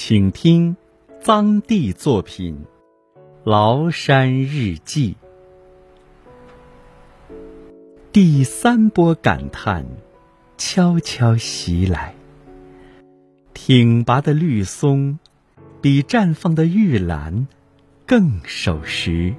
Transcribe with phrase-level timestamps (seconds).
[0.00, 0.76] 请听
[1.20, 2.64] 臧帝作品
[3.50, 5.16] 《崂山日记》。
[8.12, 9.84] 第三波感叹
[10.56, 12.14] 悄悄袭来。
[13.52, 15.18] 挺拔的绿松，
[15.82, 17.48] 比绽放的玉兰
[18.06, 19.34] 更守时。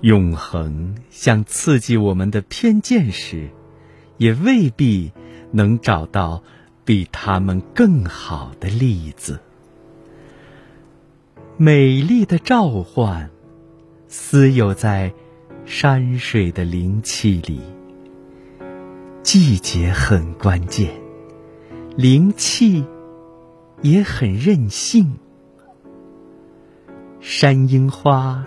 [0.00, 3.50] 永恒想刺激我们的偏见时，
[4.16, 5.12] 也未必
[5.52, 6.42] 能找到。
[6.84, 9.40] 比他们更好的例子，
[11.56, 13.30] 美丽的召唤，
[14.08, 15.12] 私有在
[15.64, 17.60] 山水的灵气里。
[19.22, 20.90] 季节很关键，
[21.96, 22.84] 灵气
[23.80, 25.18] 也很任性。
[27.20, 28.44] 山樱花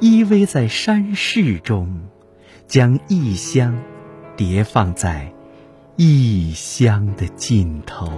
[0.00, 2.08] 依偎在山势中，
[2.66, 3.80] 将异香
[4.36, 5.32] 叠放在。
[6.02, 8.10] 异乡的尽头，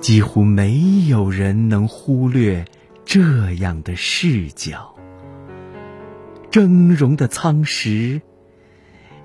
[0.00, 2.64] 几乎没有人能忽略
[3.04, 4.96] 这样的视角。
[6.50, 8.22] 峥嵘的苍石，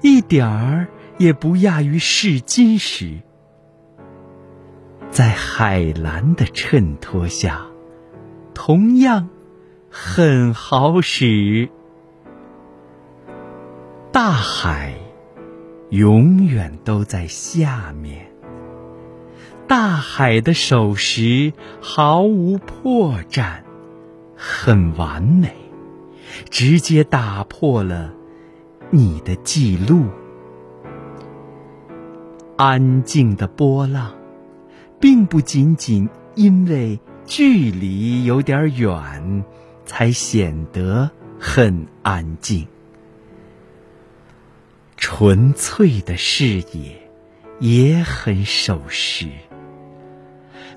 [0.04, 3.18] 一点儿也不亚于试金石，
[5.10, 7.66] 在海蓝的衬托下，
[8.54, 9.28] 同样
[9.90, 11.68] 很好使。
[14.12, 15.07] 大海。
[15.90, 18.32] 永远都在下面。
[19.68, 23.64] 大海的守时毫无破绽，
[24.36, 25.54] 很完美，
[26.50, 28.14] 直接打破了
[28.90, 30.06] 你的记录。
[32.56, 34.14] 安静的波浪，
[35.00, 39.44] 并不仅仅因为距离有点远，
[39.86, 42.68] 才显得很安静。
[45.10, 46.92] 纯粹的视野
[47.62, 49.30] 也很守时，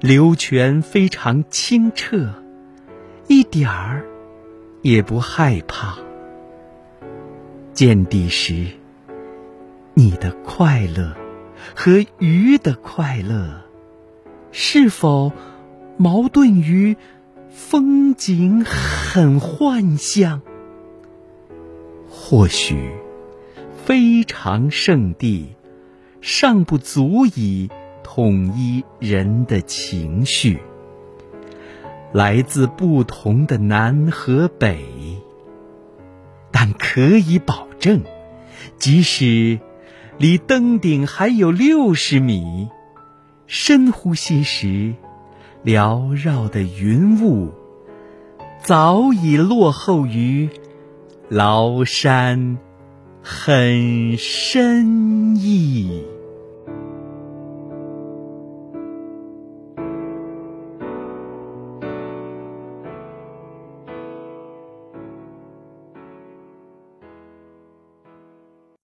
[0.01, 2.33] 流泉非常清澈，
[3.27, 4.07] 一点儿
[4.83, 5.99] 也不害怕。
[7.75, 8.69] 见底时，
[9.95, 11.17] 你的快乐
[11.75, 13.65] 和鱼的快乐
[14.53, 15.33] 是否
[15.97, 16.97] 矛盾于
[17.51, 20.41] 风景很幻象？
[22.09, 22.93] 或许。
[23.85, 25.57] 非常圣地，
[26.21, 27.69] 尚不足以
[28.05, 30.59] 统一人的情绪。
[32.13, 34.85] 来自不同的南和北，
[36.53, 38.03] 但可以保证，
[38.79, 39.59] 即使
[40.19, 42.69] 离登顶还有六十米，
[43.47, 44.95] 深呼吸时，
[45.65, 47.53] 缭绕的云雾
[48.63, 50.49] 早已落后于
[51.29, 52.59] 崂山。
[53.23, 56.20] 很深意。